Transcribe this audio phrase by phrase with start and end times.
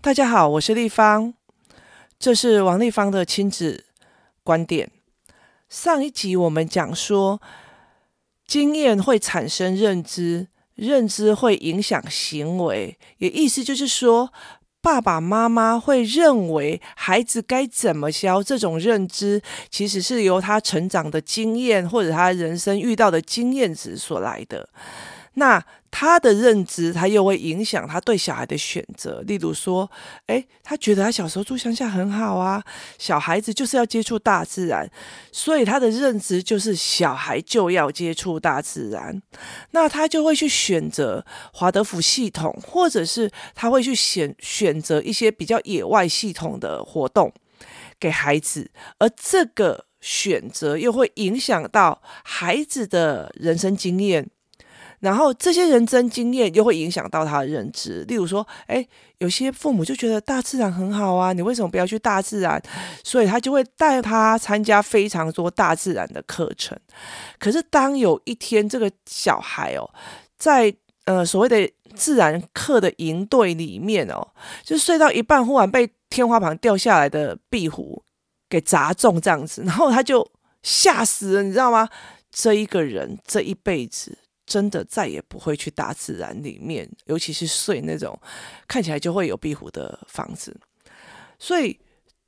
[0.00, 1.34] 大家好，我是丽芳，
[2.18, 3.86] 这是王丽芳的亲子
[4.44, 4.90] 观点。
[5.68, 7.40] 上一集我们讲说，
[8.46, 14.32] 经验会产生认知，认知会影响行为，也意思就是说，
[14.80, 24.68] 爸爸妈妈会认为孩子该怎么教，这种认知其实是由他成长的经验或者他人生遇到的经验值所来的。
[25.34, 25.62] 那
[25.98, 29.22] 他的认知，他又会影响他对小孩的选择。
[29.26, 29.90] 例如说，
[30.26, 32.62] 诶，他觉得他小时候住乡下很好啊，
[32.98, 34.86] 小孩子就是要接触大自然，
[35.32, 39.22] 所以他的认知就是小孩就要接触大自然。
[39.70, 41.24] 那他就会去选择
[41.54, 47.32] 华德福系统，或者是他会去选选择一些比较野外系统的活动
[47.98, 54.28] 给孩子，而这个选择又会影响到孩子的人生经验。
[55.00, 58.88] 然后这些人生经验又会影响到他的认知，例如说，诶，
[59.18, 62.60] 有些父母就觉得大自然很好啊，你为什么不要去大自然？
[63.04, 66.78] 所以他就会带他参加非常多大自然的课程。
[67.38, 69.88] 可是当有一天这个小孩哦，
[70.38, 74.26] 在呃所谓的自然课的营队里面哦，
[74.64, 78.02] 就睡到一半，忽然被天花板掉下来的壁虎
[78.48, 80.26] 给砸中这样子，然后他就
[80.62, 81.88] 吓死了，你知道吗？
[82.30, 84.18] 这一个人这一辈子。
[84.46, 88.16] 真的再也不会去大自然里面，尤其是睡那种
[88.68, 90.56] 看起来就会有壁虎的房子。
[91.38, 91.76] 所以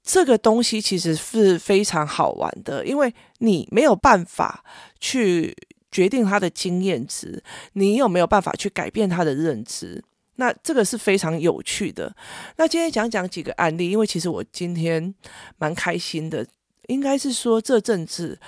[0.03, 4.65] 这个东西其实是非常好玩的，因为你没有办法
[4.99, 5.57] 去
[5.93, 7.43] 决定他的经验值，
[7.75, 10.03] 你有没有办法去改变他的认知？
[10.37, 12.15] 那这个是非常有趣的。
[12.57, 15.15] 那今天讲讲几个案例，因为其实我今天
[15.57, 16.47] 蛮开心的，
[16.89, 18.39] 应该是说这阵子。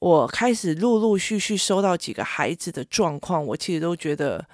[0.00, 4.44] 我开始陆陆续续收到几个孩子的状况，我其实都觉得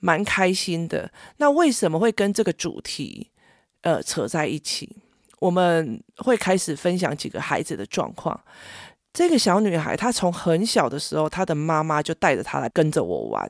[0.00, 1.10] 蛮开心的。
[1.38, 3.30] 那为什么会跟这个主题
[3.82, 4.96] 呃扯在一起？
[5.38, 8.38] 我们会开始分享几个孩子的状况。
[9.12, 13.48] 这个小女孩她从很小的时候，她的妈妈就带着她来跟着我玩。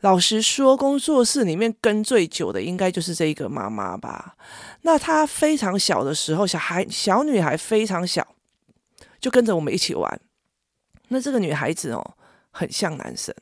[0.00, 4.34] 老实说，工作室里面跟最久的应该就是这一个妈妈吧。
[4.80, 8.26] 那她非常小的时候，小孩小女孩非常小。
[9.22, 10.20] 就跟着我们一起玩。
[11.08, 12.14] 那这个女孩子哦，
[12.50, 13.34] 很像男生，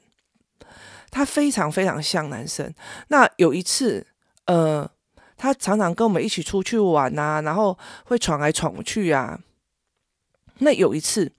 [1.11, 2.73] 她非常非常像男生。
[3.09, 4.07] 那有一次，
[4.45, 4.89] 呃，
[5.37, 9.41] 她常常跟我们一起出去玩啊，然后会闯来闯去啊。
[10.59, 11.33] 那有一次，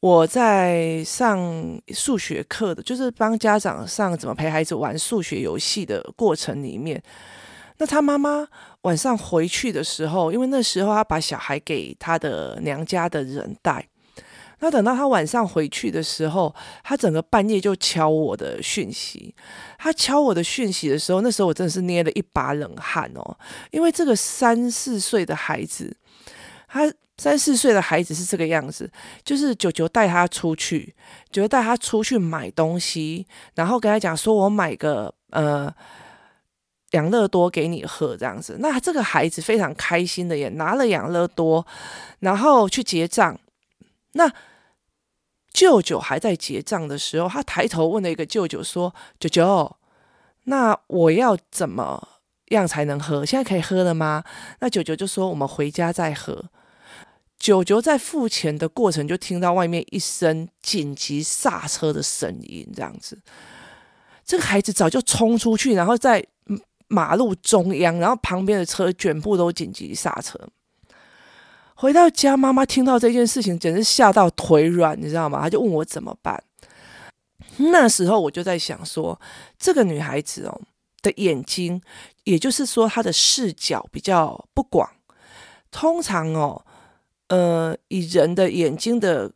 [0.00, 7.00] 我在上数学课的，就是帮家长上怎么陪孩子玩数学游戏的过程里面。
[7.78, 8.48] 那他妈妈
[8.82, 13.88] 晚上回去的时候，因为那时候他把小孩给他的娘家的人带。
[14.58, 16.54] 那等到他晚上回去的时候，
[16.84, 19.34] 他整个半夜就敲我的讯息。
[19.76, 23.36] 他敲我的讯息的时候，那时候我真的是捏了一把冷汗哦，
[23.72, 25.96] 因为这个三四岁的孩子，
[26.68, 28.88] 他三四岁的孩子是这个样子，
[29.24, 30.94] 就是九九带他出去，
[31.32, 33.26] 九九带他出去买东西，
[33.56, 35.72] 然后跟他讲说：“我买个呃。”
[36.92, 41.66] 养乐多给你喝这样子，那这个孩子非常开心的也拿了养乐多，
[42.20, 43.38] 然后去结账。
[44.12, 44.30] 那
[45.52, 49.76] 舅舅还在结账的时候，他抬头问了一个舅舅说：“舅舅，
[50.44, 53.24] 那我要怎么样才能喝？
[53.24, 54.22] 现在可以喝了吗？”
[54.60, 56.44] 那舅舅就说：“我们回家再喝。”
[57.38, 63.18] 舅舅在付钱的过程就听到外面一声紧急刹车的声音，这样子，
[64.24, 66.22] 这个孩子早就冲出去，然后在。
[66.92, 70.38] 马路中央，然后旁边的车全部都紧急刹车。
[71.74, 75.40] 回到家，妈妈听到这件事情，简直吓到腿软，你知道吗？
[75.40, 76.44] 她就问我怎么办。
[77.56, 79.18] 那时候我就在想说，
[79.58, 80.60] 这个女孩子哦
[81.00, 81.80] 的眼睛，
[82.24, 84.88] 也就是说她的视角比较不广。
[85.70, 86.62] 通常哦，
[87.28, 89.32] 呃，以人的眼睛的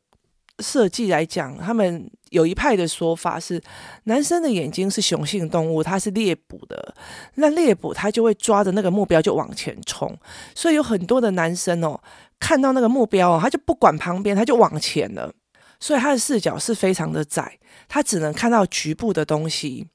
[0.60, 2.10] 设计来讲，他们。
[2.30, 3.62] 有一派的说法是，
[4.04, 6.94] 男生的眼睛是雄性动物，他是猎捕的。
[7.36, 10.14] 那猎捕他就会抓着那个目标就往前冲，
[10.52, 11.98] 所以有很多的男生哦，
[12.40, 15.32] 看到那个目标哦，他就不管旁边，他就往前了。
[15.78, 17.58] 所以他的视角是非常的窄，
[17.88, 19.86] 他只能看到局部的东西，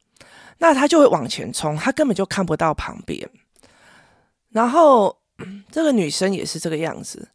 [0.59, 3.29] 那他就会往前冲，他根本就看不到旁边。
[4.51, 5.15] 然后
[5.69, 7.27] 这个女生也是这个样子，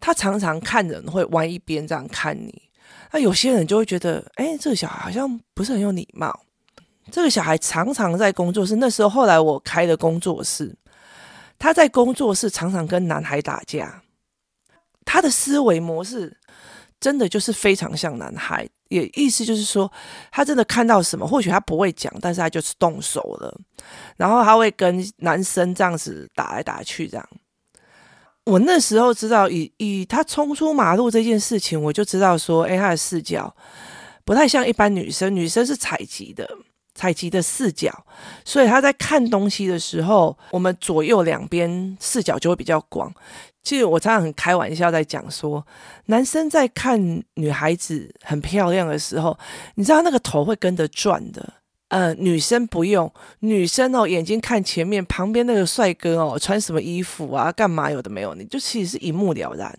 [0.00, 2.67] 她常常看人会弯一边这样看你。
[3.10, 6.40] 那有些人就会觉得，哎，这个小孩好像不是很有礼貌。
[7.10, 10.76] 这个小孩常常在工作室，那时候后来我开的工作室，
[11.58, 14.02] 他在工作室常常跟男孩打架。
[15.06, 16.36] 他的思维模式
[17.00, 19.90] 真的就是非常像男孩，也意思就是说，
[20.30, 23.58] 他真的看到什么，或许他不会讲，但是他就是动手了，
[24.18, 27.28] 然后他会跟男生这样子打来打去，这样。
[28.48, 33.54] 我那时候知道，以以他冲出马路这件事情，我就知道说，哎，他的视角
[34.24, 36.48] 不太像一般女生，女生是采集的。
[36.94, 37.92] 采集的视角，
[38.44, 43.14] 所以他在看东西的时候，我们左右两边视角就会比较广。
[43.62, 45.64] 其实我常常很开玩笑在讲说，
[46.06, 47.00] 男生在看
[47.34, 49.38] 女孩子很漂亮的时候，
[49.76, 51.48] 你知道那个头会跟着转的。
[51.88, 59.78] 呃，女生不用，女生哦，眼睛看前面，旁边那个帅哥哦，穿什么衣服啊，干嘛有的没有，你就其实是一目了然。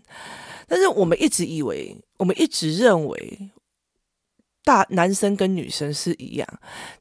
[0.67, 3.51] 但是我们一直以为，我们一直认为。
[4.65, 6.47] 大男生跟女生是一样，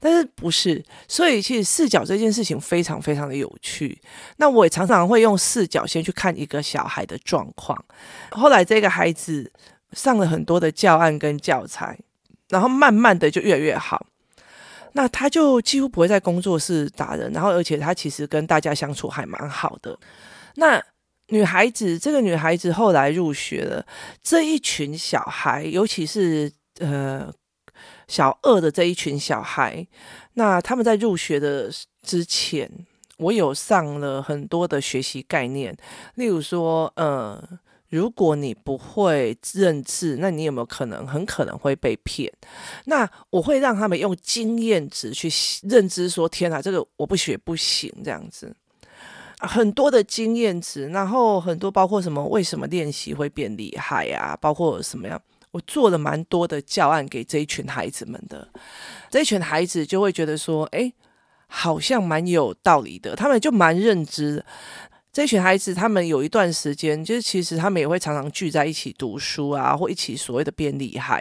[0.01, 4.01] 但是不是，所以其实视角这件事情非常非常的有趣。
[4.39, 7.77] 那我也常常会用视角先去看一个小孩的状况，
[8.31, 9.53] 后来这个孩子
[9.93, 11.99] 上了很多的教案跟教材，
[12.49, 14.07] 然后慢慢的就越来越好。
[14.99, 19.97] 那他就几乎不会在工作室打人，然后而且他其实跟大家相处还蛮好的。
[20.57, 20.83] 那
[21.29, 23.87] 女孩子，这个女孩子后来入学了，
[24.25, 26.51] 这一群小孩，尤其是
[26.81, 27.33] 呃。
[28.09, 29.87] 小二的这一群小孩，
[30.33, 31.71] 那他们在入学的
[32.03, 32.69] 之前，
[33.19, 35.77] 我有上了很多的学习概念，
[36.15, 37.39] 例如说，呃，
[37.89, 42.31] 如果你不会认字，那你有没有可能很可能会被骗？
[42.85, 45.31] 那我会让他们用经验值去
[45.67, 48.55] 认知，说天哪，这个我不学不行，这样子，
[49.39, 54.37] 很多的经验值，然后很多包括什么，为什么练习会变厉害啊？
[54.41, 55.21] 包括什么样？
[55.51, 58.47] 我做了蛮多的教案给这一群孩子们的，
[59.09, 60.93] 这一群孩子就会觉得说，哎，
[61.47, 64.45] 好像蛮有道理的，他们就蛮认知。
[65.19, 71.21] 这群孩子，他们有一段时间，就是其实他们也会常常聚在一起读书啊，或一起所谓的变厉害。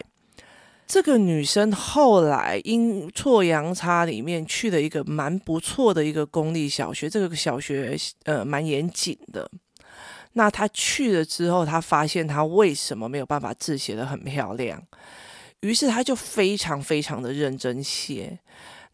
[0.85, 9.49] 这个女生后来阴错阳差里面去了一个蛮不错的一个公立小学，这个小学呃蛮严谨的。
[10.33, 14.79] 那她去了之后，她发现她为什么没有办法字写得很漂亮，
[15.61, 18.37] 于是她就非常非常的认真写。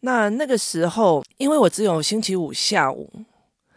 [0.00, 3.12] 那那个时候，因为我只有星期五下午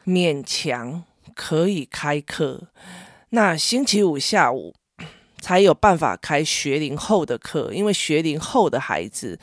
[0.06, 1.03] 勉强
[1.37, 2.63] 可以开课，
[3.29, 4.73] 那星期五下午
[5.39, 9.39] 才有办法开学龄后的课，因为学龄后的孩子。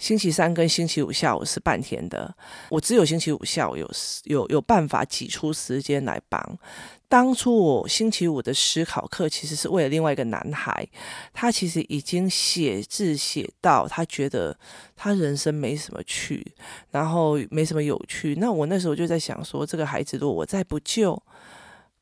[0.00, 2.34] 星期三跟星期五下午是半天的，
[2.70, 3.88] 我只有星期五下午有
[4.24, 6.58] 有有办法挤出时间来帮。
[7.06, 10.88] 当初我星期五的思考课其实是为了另外一个男孩，
[11.34, 14.58] 他其实已经写字写到他觉得
[14.96, 16.54] 他人生没什么趣，
[16.90, 18.34] 然后没什么有趣。
[18.36, 21.22] 那我那时候就在想说，这个孩子如果我再不救，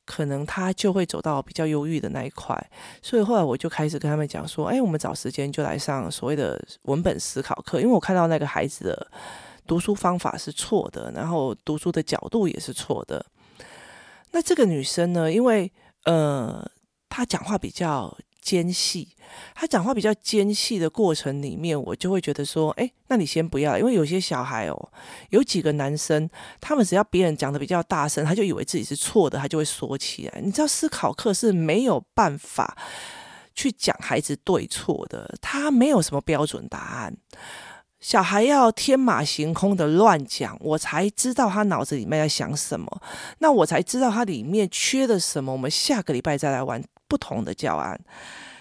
[0.09, 2.57] 可能他就会走到比较忧郁的那一块，
[3.03, 9.11] 所以后来我就开始跟他们讲说：“哎，我们找时间就来上所谓的文本思考课，因为我看到那个孩子的
[9.67, 13.23] 读书方法是错的，然后读书的角度也是错的。
[14.31, 15.71] 那这个女生呢，因为
[16.05, 16.67] 呃，
[17.11, 18.17] 她讲话比较……
[18.49, 19.07] 尖细，
[19.55, 24.91] 他讲话比较尖细的过程里面，我就会觉得说，哎，那你先不要，因为有些小孩哦，
[25.29, 26.27] 有几个男生，
[26.59, 30.41] 他们只要别人讲的比较大声，他就以为自己是错的，他就会说起来。
[30.41, 32.75] 你知道，思考课是没有办法
[33.55, 37.15] 去讲孩子对错的，他没有什么标准答案。
[38.01, 43.03] 小孩要天马行空的乱讲，我才知道他脑子里面在想什么，
[43.41, 45.53] 那我才知道他里面缺的什么。
[45.53, 46.83] 我们下个礼拜再来玩。
[47.09, 47.99] 不同的教案，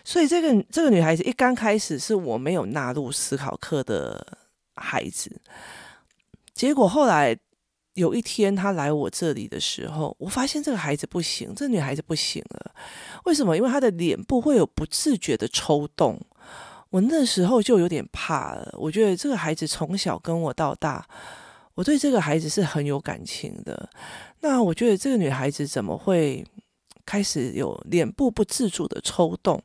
[0.04, 4.26] 所以这个这个女孩子一刚开始是我没有纳入思考课的
[4.76, 5.30] 孩子，
[6.54, 7.38] 结果后来
[7.94, 12.72] 有一天她来我这里的时候，我发现这个孩子不行，这女孩子不行了。
[13.26, 13.58] 为什么？
[13.58, 16.18] 因为她的脸部会有不自觉的抽动，
[16.90, 18.74] 我那时候就有点怕了。
[18.78, 21.06] 我觉得这个孩子从小跟我到大，
[21.76, 23.90] 我对这个孩子是很有感情的。
[24.40, 26.46] 那我觉得这个女孩子怎么会？
[27.08, 29.64] 开始有脸部不自主的抽动，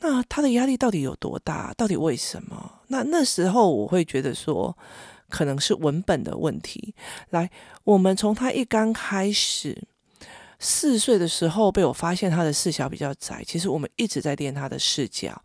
[0.00, 1.72] 那他的压力到底有多大？
[1.76, 2.80] 到底为什么？
[2.88, 4.76] 那那时候我会觉得说，
[5.28, 6.94] 可能是文本的问题。
[7.30, 7.50] 来，
[7.84, 9.86] 我们从他一刚开始。
[10.64, 15.42] 四岁的时候被我发现他的视角比较窄，其实我们一直在练他的视角。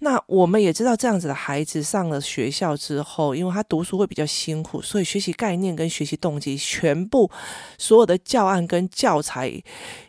[0.00, 7.30] 那我们也知道这样子的孩子上了学校之后，因为他读书会比较辛苦，所以学习概念跟学习动机全部
[7.78, 9.50] 所有的教案跟教材，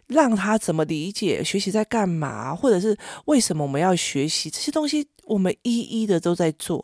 [0.10, 6.84] 让他怎么理解学习在干嘛，或者是为什么我们要学习这些东西，我们一一的都在做，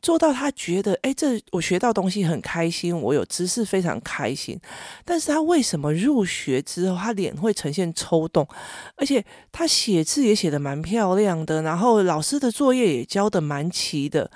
[0.00, 4.58] 做到他觉得，哎，这我学到东西很开心，我有知识非常开心。
[5.04, 8.48] 但是他为什么入学之后，他脸会呈现抽动，
[8.96, 14.30] 而且他写字也写得蛮漂亮的，然后老师的作业也交得蛮齐的。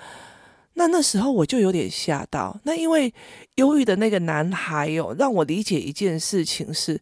[0.75, 2.59] 那那时候我就有点吓到。
[2.63, 3.11] 那因为
[3.55, 7.01] 忧郁的那个男孩哦，让我理解一件事情是，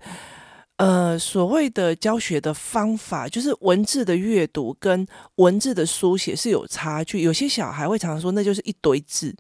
[0.78, 7.22] 呃，所谓的教学的方法，就是文字的阅读跟文字的书写是有差距。
[7.22, 9.34] 有些小孩会常常说，那就是一堆字，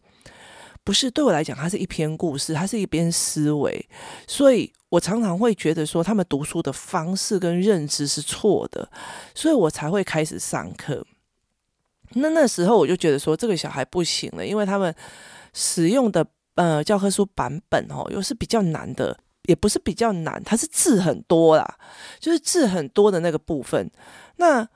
[0.85, 3.85] 不是，对我来讲，它是一篇故事，它是一篇思维。
[4.25, 8.89] 所以我常常会觉得说，他们读书的方式跟认知是错的，
[9.33, 11.05] 所以我才会开始上课。
[12.11, 14.95] 那那时候我就觉得说，这个小孩不行了，因为他们
[15.53, 16.25] 使用的
[16.55, 21.77] 呃教科书版本哦，又是比较难的，也不是比较难，它是字很多啦，
[22.19, 23.89] 就是字很多的那个部分。
[24.37, 24.67] 那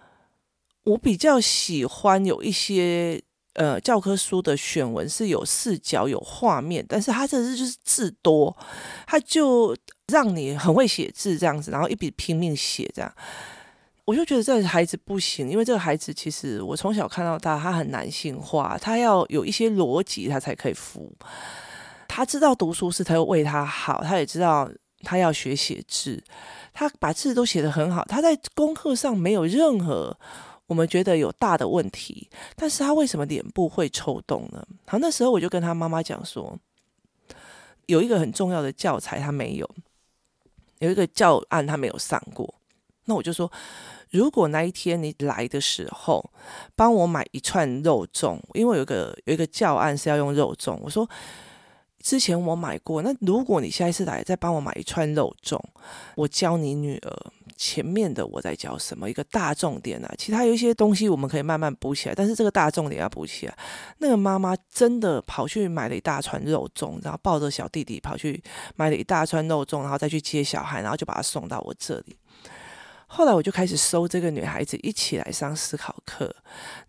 [0.84, 3.22] 我比较喜欢有一些
[3.54, 8.56] 呃教科书的选文是有视角、有画面，但是它这是就是字多，
[9.06, 9.76] 它就
[10.08, 13.14] 让你很会写字这样子，然后一笔拼命写这样。
[14.06, 21.14] 我就觉得这孩子不行，因为这个孩子其实我从小看到大，他很男性化，他要有一些逻辑，他才可以服。
[22.10, 24.70] 他知道读书是他为他好，他也知道
[25.04, 26.22] 他要学写字，
[26.74, 28.04] 他把字都写得很好。
[28.06, 30.18] 他在功课上没有任何
[30.66, 34.66] 我们觉得有大的问题，但是他为什么脸部会抽动呢？
[34.88, 36.58] 好，那时候我就跟他妈妈讲说，
[37.86, 39.70] 有一个很重要的教材他没有，
[40.80, 42.56] 有一个教案他没有上过，
[43.06, 43.50] 那我就说。
[44.12, 46.32] 如果那一天你来的时候，
[46.76, 50.76] 帮我买一串肉粽，因为有个有一个教案是要用肉粽。
[50.82, 51.08] 我说
[52.02, 55.60] 之前我买过，那如果你下一次来再帮我买一串肉粽，
[56.16, 63.58] 我教你女儿前面的我在教什么一个大重点啊，其他有一些东西我们可以慢慢补起来，但是这个大重点要补起来。
[63.98, 68.42] 那个妈妈真的跑去买了一大串肉粽，然后抱着小弟弟跑去
[68.76, 72.18] 买了一大串肉粽，然后再去接小孩，然后就把他送到我这里。
[73.12, 76.34] 后来我就开始收这个女孩子一起来上思考课。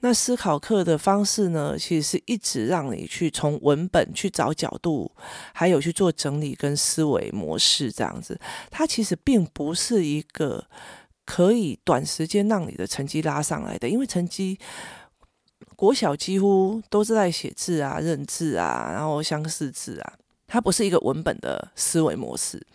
[0.01, 5.11] 那思考课的方式呢，其实是一直让你去从文本去找角度，
[5.55, 8.39] 还有去做整理跟思维模式这样子。
[8.71, 10.67] 它其实并不是一个
[11.25, 14.59] 可以短时间让你的成绩拉上来的，因为成绩
[15.75, 20.13] 国小几乎都是在写字啊、认字啊，然后相似字啊，
[20.47, 22.67] 它不是一个文本的思维模式。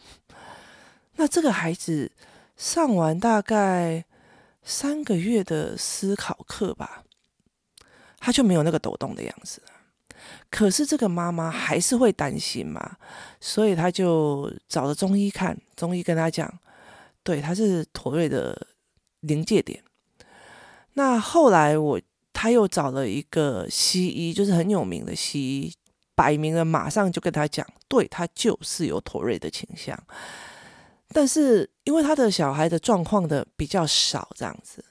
[1.17, 2.11] 那这个孩子。
[2.55, 4.05] 上完大概
[4.63, 7.03] 三个月的思考课吧，
[8.19, 9.61] 他就没有那个抖动的样子。
[10.49, 12.97] 可是这个妈妈还是会担心嘛，
[13.39, 16.51] 所以他就找了中医看，中医跟他讲，
[17.23, 18.67] 对，他是妥瑞的
[19.19, 19.83] 临界点。
[20.93, 25.73] 那后来我他又找了一个西医，就是很有名的西医，
[26.15, 30.01] 摆明了马上就跟他讲，对，他就是有妥瑞的倾向。
[31.13, 34.83] 但是因为他的小孩的状况的比较少，这样子，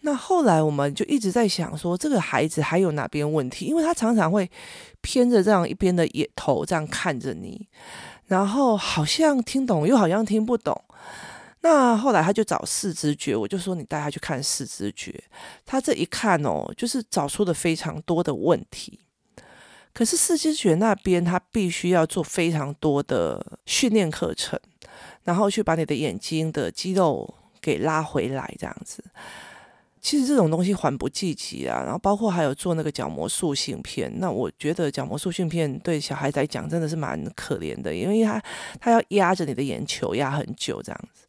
[0.00, 3.66] 那后来我们就一直在想说，这个孩子还有哪边问题？
[3.66, 4.50] 因为他常常会
[5.00, 7.68] 偏着这样一边的眼头这样看着你，
[8.26, 10.82] 然后好像听懂又好像听不懂。
[11.60, 15.22] 那后来他就找四肢觉，我就说你带他去看四肢觉。
[15.64, 18.98] 他这一看哦，就是找出了非常多的问题。
[19.94, 24.58] 可是四肢觉那边他必须要做非常多的训练课程。
[25.24, 29.04] 然后去把你的眼睛的肌肉给拉回来，这样子。
[30.00, 31.80] 其实这种东西缓不济急啊。
[31.84, 38.42] 然后包括还有做那个角膜塑形片，那我觉得角膜塑形片对小孩来讲真的是蛮可怜的，因为他
[38.80, 41.26] 他要压着你的眼球压很久这样子。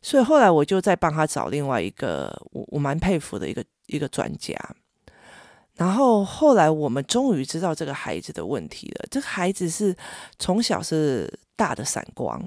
[0.00, 4.56] 所以后来我就再帮他找另外一个我我蛮佩服的一个一个专家。
[5.74, 9.06] 然后后来我们终于知道这个孩子的问题了。
[9.10, 9.94] 这个孩子是
[10.38, 12.42] 从小是大的散光。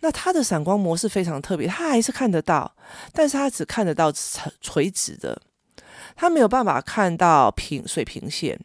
[0.00, 2.74] 那他的闪光模式非常特别，他还是看得到，
[3.12, 4.12] 但是他只看得到
[4.60, 5.40] 垂直的，
[6.14, 8.58] 他没有办法看到平水平线，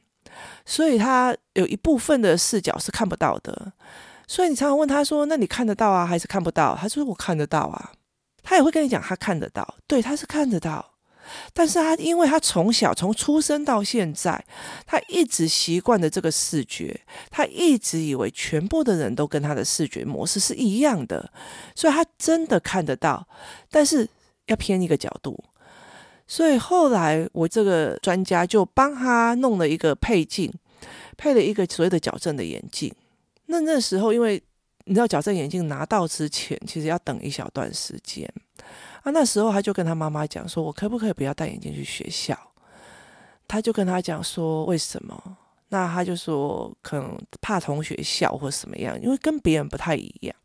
[0.65, 3.73] 所以他有一部分的视角是看不到的。
[4.27, 7.91] 所以你常常问他说：“那你看得到啊，还是看不到？”他说：“我看得到啊。”
[8.41, 10.92] 他也会跟你讲他看得到，对，他是看得到。
[11.53, 14.43] 但是他，因为他从小从出生到现在，
[14.85, 16.99] 他一直习惯的这个视觉，
[17.29, 21.31] 他一直以为全部的人都跟他的视觉模式是一样的，
[21.75, 23.27] 所以他真的看得到，
[23.69, 24.07] 但是
[24.47, 25.43] 要偏一个角度。
[26.25, 30.51] 所以后来我这个专家就帮他弄了一个配镜，
[31.17, 32.93] 配了一个所谓的矫正的眼镜。
[33.47, 34.41] 那那时候，因为
[34.85, 38.27] 你知道矫正眼镜拿到之前，其实要等一小段时间。
[39.03, 42.37] 啊，那时候他就跟他妈妈讲说：“我可不可以不要戴眼镜去学校？”
[43.45, 45.37] 他就跟他讲说为什么？
[45.67, 50.35] 那他就说可能怕同学笑或什么样，因为跟别人不太一样。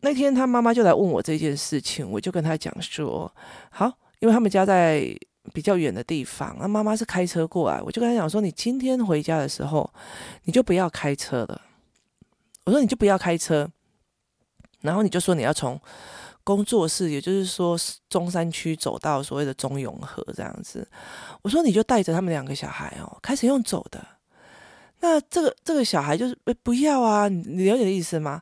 [0.00, 3.32] 那天他妈妈就来问我这件事情，我就跟他讲说
[3.70, 3.86] 好，
[4.18, 5.16] 因为他们家在
[5.54, 9.88] 比较远的地方，那妈妈是开车过来，我就跟他讲说，你今天回家的时候
[10.42, 11.62] 你就不要开车了。
[12.64, 13.70] 我说你就不要开车，
[14.80, 15.80] 然后你就说你要从。
[16.46, 17.76] 工作室，也就是说
[18.08, 20.88] 中山区走到所谓的中永和这样子。
[21.42, 24.06] 我说你就带着他们两个小孩哦，开始用走的。
[25.00, 28.40] 那这个这个小孩就是不要啊，你了解的意思吗？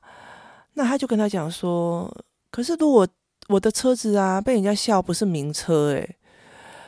[0.75, 2.14] 那他就跟他讲说，
[2.50, 3.08] 可是如果
[3.49, 6.16] 我的车子啊被人家笑不是名车诶，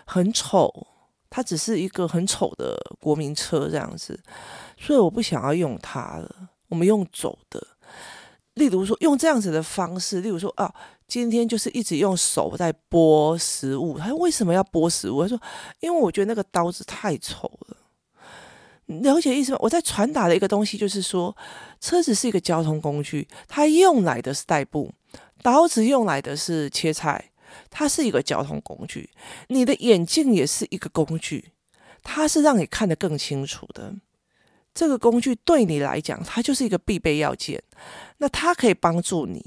[0.04, 0.86] 很丑，
[1.30, 4.20] 它只是一个很丑的国民车这样子，
[4.76, 6.50] 所以我不想要用它了。
[6.68, 7.66] 我们用走的。
[8.56, 10.74] 例如说，用这样子的方式，例如说，啊，
[11.06, 13.98] 今天就是一直用手在剥食物。
[13.98, 15.22] 他说为什么要剥食物？
[15.22, 15.40] 他说，
[15.80, 17.76] 因为我觉得那个刀子太丑了。
[18.86, 19.58] 了解意思吗？
[19.60, 21.36] 我在传达的一个东西就是说，
[21.80, 24.90] 车子是一个交通工具，它用来的是代步，
[25.42, 27.32] 刀子用来的是切菜，
[27.68, 29.10] 它是一个交通工具。
[29.48, 31.50] 你的眼镜也是一个工具，
[32.02, 33.92] 它是让你看得更清楚的。
[34.76, 37.60] 这个工具对你来讲，它就是一个必备要件。
[38.18, 39.42] 那它可以帮助你，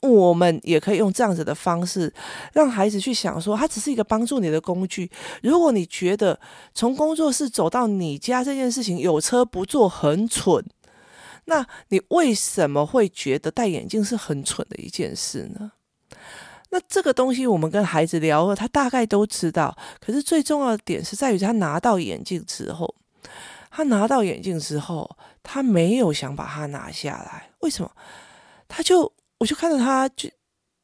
[0.00, 2.10] 我们也可以用这样子的方式，
[2.54, 5.10] 让孩子去想说，它只是一个帮助你的工具。
[5.42, 6.40] 如果你觉得
[6.72, 10.64] 从工作室走到你家这件事情有车不坐很蠢，
[11.44, 15.72] 那你为什么会觉得戴眼镜是很蠢的一件事呢？
[16.70, 19.76] 那这个东西我们跟孩子聊了，他大概都知道。
[20.00, 22.94] 可是最重要的点是在于他拿到眼镜之后。
[23.76, 27.50] 他拿到眼镜之后，他没有想把它拿下来。
[27.60, 27.90] 为什么？
[28.66, 30.30] 他就我就看到他就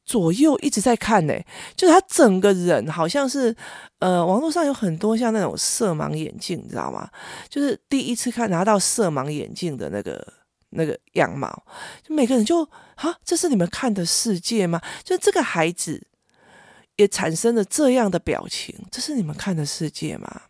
[0.04, 1.32] 左右一直在看呢，
[1.74, 3.56] 就是他整个人好像是
[4.00, 7.08] 呃，网络上有很多像那种色盲眼镜，你知道吗？
[7.48, 10.30] 就是第一次看拿到色盲眼镜的那个
[10.68, 11.64] 那个样貌，
[12.06, 12.62] 就每个人就
[12.96, 14.82] 啊，这是你们看的世界吗？
[15.02, 16.06] 就这个孩子
[16.96, 20.42] 也产生了这样的表情，这是你们看的世界吗？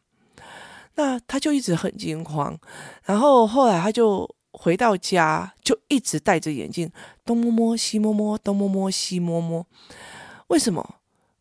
[0.94, 2.58] 那他就一直很惊慌，
[3.04, 6.90] 然后后来他就回到家，就一直戴着眼镜，
[7.24, 9.66] 东摸摸西摸摸，东摸摸西摸摸。
[10.48, 10.96] 为什么？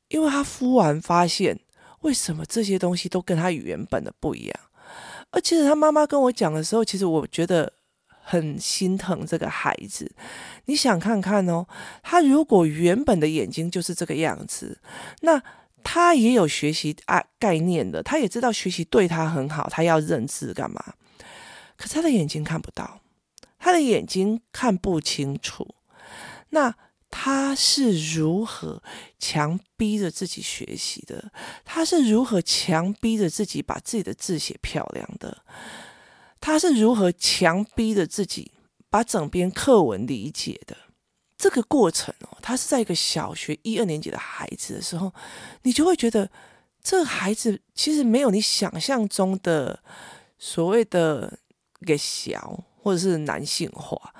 [0.07, 1.59] 因为他敷完发现，
[2.01, 4.59] 为什么这些东西都跟他原本的不一样？
[5.31, 7.73] 而其实他妈妈跟我讲的时候，其实我觉得
[8.07, 10.09] 很心疼这个孩子。
[10.65, 11.67] 你想看看哦，
[12.01, 14.79] 他如果原本的眼睛就是这个样子，
[15.21, 15.43] 那。
[15.83, 20.93] 他也有学习啊概念的，他也知道学习对他很好，他要认字干嘛？
[21.77, 23.01] 可是他的眼睛看不到，
[23.57, 25.75] 他的眼睛看不清楚。
[26.49, 26.75] 那
[27.09, 28.81] 他是如何
[29.19, 31.31] 强逼着自己学习的？
[31.65, 35.43] 他是如何强逼着自己把自己的字写漂亮的？
[36.39, 38.51] 他是如何强逼着自己
[38.89, 40.77] 把整篇课文理解的？
[41.41, 45.11] 这个过程哦，他是在一个小学一二年级的孩子的时候，
[45.63, 46.29] 你就会觉得
[46.83, 49.79] 这个孩子其实没有你想象中的
[50.37, 51.39] 所谓的
[51.83, 54.13] 给小或者是男性化，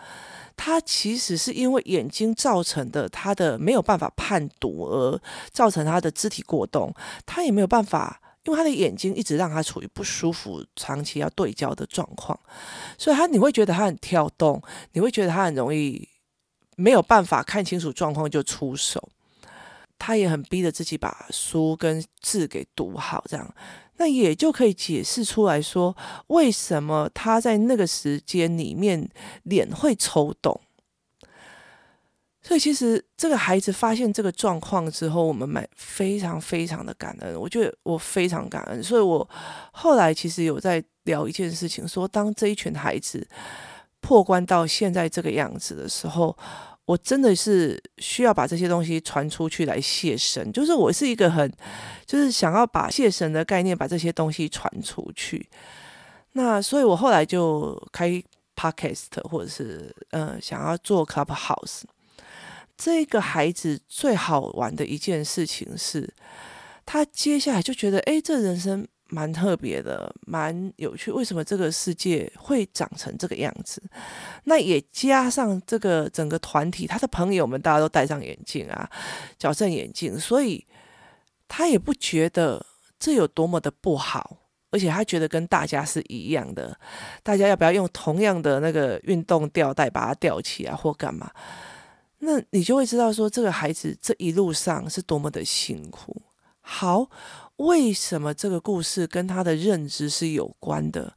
[0.58, 6.92] 他其实是因为眼睛造成的他的没有办法判读而造成他的肢体过动，
[7.28, 12.40] 他也没有办法，因为他的眼睛一直让他处于不舒服、长期要对焦的状况，
[12.98, 14.60] 所以他你会觉得他很跳动，
[14.94, 16.10] 你会觉得他很容易。
[16.82, 19.10] 没有办法看清楚状况就出手，
[20.00, 23.56] 他也很逼着自己把书跟字给读好，这样，
[23.98, 25.96] 那也就可以解释出来说，
[26.28, 29.08] 为什么他在那个时间里面
[29.44, 30.60] 脸会抽动。
[32.42, 39.30] 所以其实这个孩子发现这个状况之后，我们蛮非常非常的感恩，我觉得我非常感恩，所以我
[39.72, 43.28] 后来其实有在聊一件事情，说当这一群孩子
[44.00, 46.36] 破关到现在这个样子的时候。
[46.92, 51.50] 我真的是需要把这些东西传出去来谢神，就是我是一个很，
[52.06, 55.48] 就是想要把谢神的概念把这些东西传出去。
[56.34, 58.22] 那所以我后来就开
[58.58, 61.84] podcast 或者是嗯、呃，想要做 Clubhouse。
[62.78, 66.14] 这个孩子最好玩的一件事情是，
[66.86, 68.86] 他接下来就觉得，哎，这人生。
[69.14, 71.12] 蛮特别的，蛮有趣。
[71.12, 73.84] 为什么这个世界会长成这个样子？
[74.46, 78.90] 那也加上这个整个团体，他的朋友们大家都戴上眼镜啊，
[79.38, 80.66] 矫正眼镜，所以
[81.50, 82.66] 他也不觉得
[82.98, 84.38] 这有多么的不好，
[84.72, 86.80] 而且他觉得跟大家是一样的。
[87.22, 91.30] 大家要不要用同样的那个运动吊带把它吊起来或干嘛？
[92.20, 96.22] 那你就会知道说，这个孩子这一路上是多么的辛苦。
[96.62, 97.10] 好。
[97.62, 101.14] 为什么这个故事跟他的认知是有关的？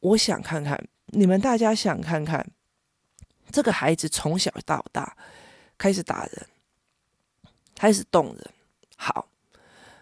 [0.00, 2.46] 我想看看，你们大家想看看，
[3.50, 5.16] 这个孩子从小到大
[5.78, 6.46] 开始打人，
[7.74, 8.50] 开始动人。
[8.96, 9.28] 好，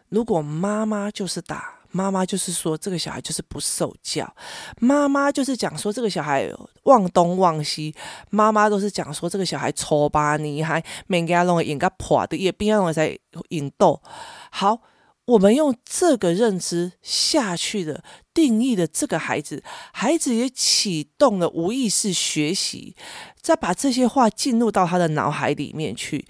[0.09, 1.75] 如果妈妈就是打。
[1.91, 4.31] 妈妈就是说，这个小孩就是不受教。
[4.79, 6.47] 妈妈就是讲说，这个小孩
[6.83, 7.95] 忘东忘西。
[8.29, 14.03] 妈妈都是讲说，这个小孩丑吧，你还没给他弄个引个破的，也不要弄在引逗。
[14.51, 14.83] 好，
[15.29, 19.63] 我们用这个认知下去的定义的这个孩子，
[19.93, 22.97] 孩子也启动了无意识学习，
[23.41, 26.27] 再把这些话进入到他的脑海里面去。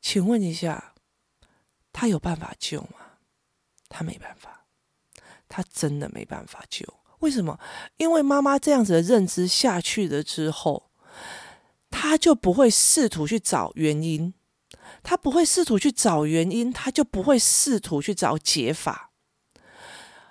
[0.00, 0.94] 请问一下，
[1.92, 3.18] 他有办法救吗？
[3.88, 4.64] 他没办法。
[5.52, 6.86] 他真的没办法救，
[7.18, 7.58] 为什么？
[7.96, 10.92] 因为妈妈这样子的认知下去了之后，
[11.90, 14.32] 他就不会试图去找原因，
[15.02, 19.10] 他不会试图去找原因，他就不会试图去找解法。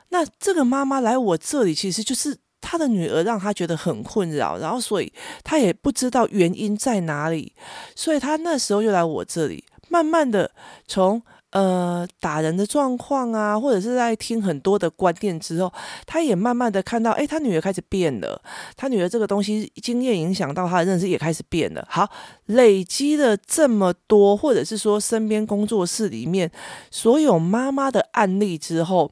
[0.10, 7.54] 那这个妈妈来我这里，其实就是她的女儿让她觉得很困扰，然后所以她也不知道原因在哪里，
[7.96, 10.52] 所以她那时候就来我这里，慢慢的
[10.88, 11.22] 从。
[11.52, 15.74] 呃，打人的状况啊，或者是在听很多的观念之后，
[16.06, 18.40] 他也慢慢的看到，哎，他女儿开始变了，
[18.78, 21.84] 他女儿这个东西经验影响到他的认识也开始变了。
[21.90, 22.08] 好，
[22.46, 26.52] 累积了这么多，或者是说身边工作室里面
[26.92, 29.12] 所有妈妈的案例之后，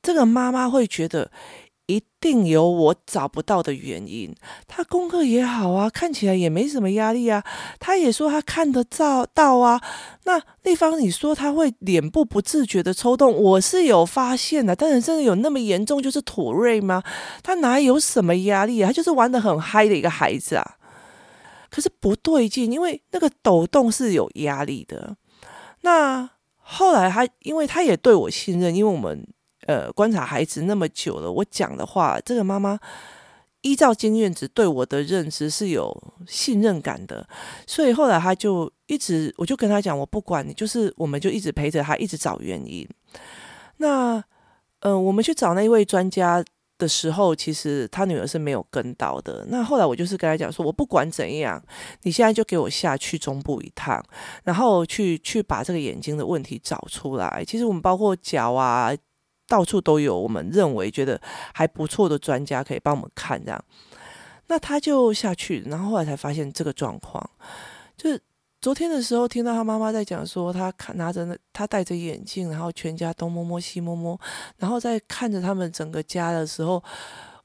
[0.00, 1.30] 这个妈妈会觉得。
[1.86, 4.34] 一定有我找不到的原因。
[4.66, 7.44] 他功课也好啊，看起来也没什么压力啊。
[7.78, 9.80] 他也说他看得到到啊。
[10.24, 14.74] 那丽芳，你说他会脸部不自觉的抽动，我是有发现的。
[14.74, 17.02] 但是真的有那么严重，就是妥瑞吗？
[17.42, 18.86] 他哪有什么压力啊？
[18.86, 20.76] 他就是玩得很嗨的一个孩子啊。
[21.70, 25.16] 可是不对劲，因为那个抖动是有压力的。
[25.82, 29.26] 那后来他，因为他也对我信任，因为我们。
[29.66, 32.78] 呃，观察孩子那么久了，我讲的话，这个妈妈
[33.62, 35.90] 依照经验值对我的认知是有
[36.26, 37.26] 信任感的，
[37.66, 42.86] 所以后来他就一直，我就跟他讲，我不管你，就是我们就一直陪着他，一直找原因。
[43.78, 44.22] 那，
[44.80, 46.44] 呃，我们去找那一位专家
[46.76, 49.46] 的时候，其实他女儿是没有跟到的。
[49.48, 51.58] 那后来我就是跟他讲说，我不管怎样，
[52.02, 54.04] 你现在就给我下去中部一趟，
[54.42, 57.42] 然后去去把这个眼睛的问题找出来。
[57.46, 58.92] 其实我们包括脚啊。
[59.46, 61.20] 到处都有，我们认为觉得
[61.52, 63.64] 还不错的专家可以帮我们看这样，
[64.46, 67.28] 那他就下去，然后后来才发现这个状况，
[67.96, 68.20] 就是
[68.60, 74.20] 昨天的时候听到他妈妈在讲说，他看拿着那他戴着眼镜，然后全家东摸摸西摸摸，
[74.58, 76.82] 然后在看着他们整个家的时候。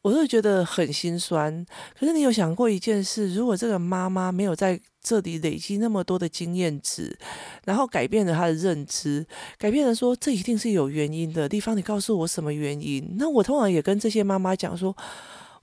[0.02, 1.54] 我就觉得很心酸，
[1.94, 3.36] 可是你有想过一件事？
[3.36, 7.18] 如果这个妈妈没有在这里累积那么多的经验值，
[7.66, 9.26] 然后改变了他的认知，
[9.58, 13.16] 改变了说这一定是有原因的地方，你告诉我什么原因？
[13.18, 14.96] 那我通常也跟这些妈妈讲说，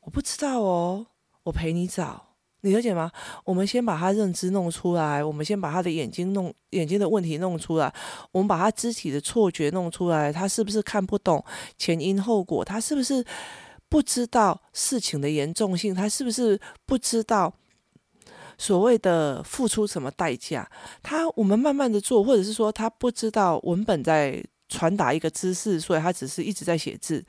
[0.02, 1.06] 我不知道哦，
[1.44, 3.12] 我陪你找，你了解吗？
[3.44, 7.92] 我们先把他认知弄出来，我们先把他的眼睛弄眼睛的问题弄出来，
[8.32, 11.44] 我们把他肢体的错觉弄出来，他是不是看不懂
[11.76, 12.64] 前因后果？
[12.64, 13.24] 他是不是？
[13.88, 17.54] 不知道事情的严重性，他是不是不知道
[18.58, 20.68] 所谓的付出什么代价？
[21.02, 27.24] 他我们慢慢的做，或者是说他不知道文本在传达一个知识，所以他只是一直在写字，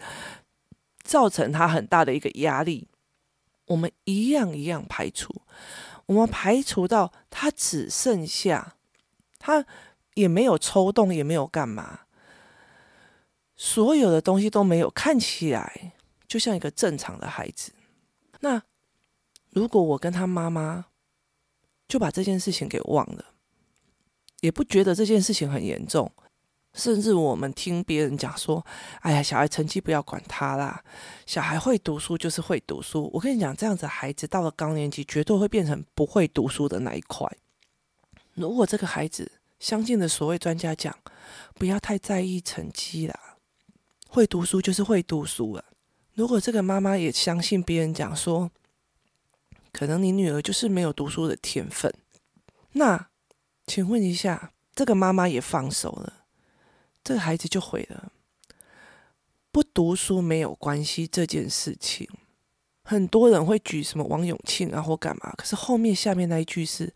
[1.03, 2.87] 造成他很大的一个压力。
[3.67, 5.41] 我们一样一样排除，
[6.05, 8.75] 我们排除到他只剩下
[9.37, 9.65] 他
[10.13, 12.01] 也没有抽动，也没有干嘛，
[13.55, 15.93] 所有的东西都没有，看起来。
[16.27, 17.71] 就像一个正常的孩子，
[18.41, 18.61] 那
[19.51, 20.87] 如果我跟他妈妈
[21.87, 23.25] 就把这件事情给忘了，
[24.41, 26.11] 也不觉得这件事情很严重，
[26.73, 28.65] 甚至我们听别人讲说
[29.01, 30.83] ：“哎呀，小孩成绩不要管他啦，
[31.25, 37.27] 小孩会读书就是会读书。”我跟你讲，这样子孩子到了高年级，绝对会变成不会读书的那一块。
[38.33, 40.95] 如果这个孩子相信的所谓专家讲，
[41.55, 43.37] 不要太在意成绩啦，
[44.07, 45.65] 会读书就是会读书了。
[46.13, 48.51] 如果这个妈妈也相信别人讲说，
[49.77, 51.93] 可能你女儿就是没有读书的天分，
[52.71, 53.09] 那
[53.67, 56.25] 请问一下，这个妈妈也放手了，
[57.03, 58.11] 这个孩子就毁了。
[59.51, 62.09] 不读书没有关系这件事情，
[62.83, 66.91] 很多人会举什么王永庆啊或干嘛，可是后面下面那一句是：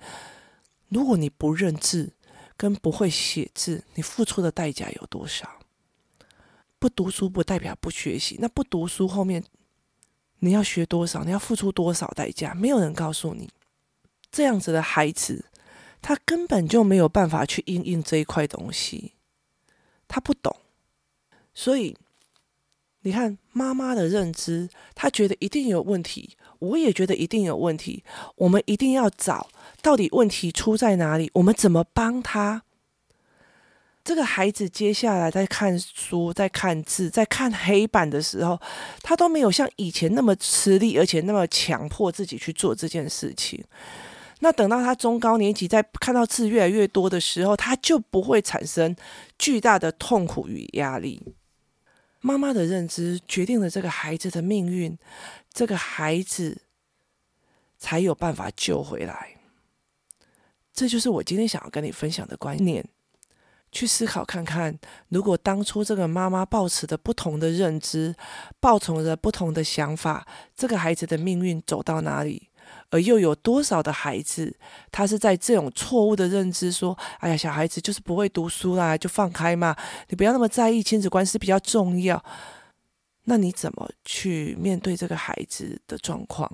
[0.89, 2.13] 如果你不认字
[2.57, 5.59] 跟不会写字，你付出的代价有多少？
[6.79, 9.43] 不读书不代表不学习，那不读书后面
[10.41, 11.23] 你要学多少？
[11.23, 12.53] 你要付出多少代价？
[12.53, 13.49] 没有人告诉你。
[14.31, 15.45] 这样子的孩子，
[16.01, 19.13] 他根本就没有办法去应用这一块东西，
[20.07, 20.55] 他不懂，
[21.53, 21.95] 所以
[23.01, 28.03] 你看妈妈的认知，他觉得一定有问题，我也觉得一定有问题，
[28.35, 29.49] 我们一定要找
[29.81, 32.63] 到底问题出在哪里，我们怎么帮他？
[34.03, 38.59] 这个孩子接下来在看书、在看字、在看黑板的时候，
[39.03, 43.63] 他都没有像以前那么吃力，而且那么强迫自己去做这件事情。
[44.39, 48.95] 那等到他中高年级，在看到字越来越多的时候，他就不会产生
[49.37, 51.35] 巨大的痛苦与压力。
[52.21, 54.97] 妈妈的认知决定了这个孩子的命运，
[55.53, 56.63] 这个孩子
[57.77, 59.37] 才有办法救回来。
[60.73, 62.83] 这就是我今天想要跟你分享的观念。
[63.71, 64.77] 去思考看看，
[65.09, 68.13] 如果当初这个妈妈抱持的不同的认知，
[68.59, 72.49] 抱持着不同的想法，这个孩子的命运走到哪里？
[72.89, 74.53] 而又有多少的孩子，
[74.91, 79.75] 他是在这种错误的认知，说：“哎呀，小孩子就是不会读书啦，就放开嘛，
[80.09, 82.23] 你不要那么在意，亲子关系比较重要。”
[83.25, 86.51] 那你怎么去面对这个孩子的状况？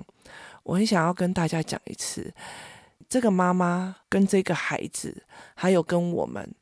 [0.62, 2.32] 我很想要跟大家讲一次，
[3.08, 6.54] 这个妈妈跟这个孩子，还有跟我们。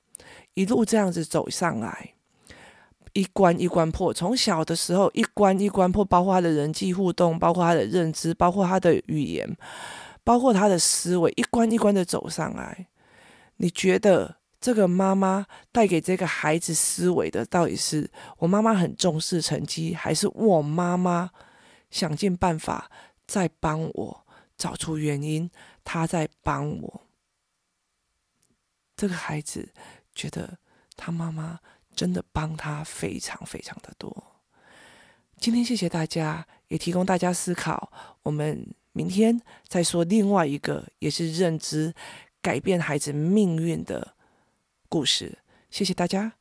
[0.56, 2.14] 一路这样子走上来，
[3.12, 4.10] 一关一关破。
[4.10, 9.54] 从小的时候，一关一关破，包括他的人际互动，包括他的认知，包括他的语言，
[10.24, 12.86] 包括他的思维，一关一关的走上来。
[13.58, 21.30] 你觉得这个妈妈带给这个孩子思维的，到底是我妈妈很重视成绩，还是我妈妈
[21.90, 22.90] 想尽办法
[23.26, 24.24] 在帮我
[24.56, 25.50] 找出原因？
[25.84, 27.02] 她在帮我
[28.96, 29.68] 这个孩子。
[30.16, 30.59] 觉得
[30.96, 31.61] 他妈妈
[31.94, 34.40] 真的帮他非常非常的多。
[35.38, 37.92] 今天谢谢大家，也提供大家思考。
[38.22, 41.94] 我们明天再说另外一个也是认知
[42.40, 44.16] 改变孩子命运的
[44.88, 45.38] 故事。
[45.70, 46.33] 谢谢大家。